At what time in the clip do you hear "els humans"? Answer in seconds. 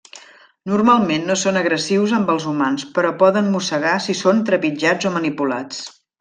2.35-2.87